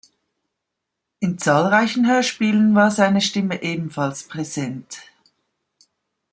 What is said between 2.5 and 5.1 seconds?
war seine Stimme ebenfalls präsent.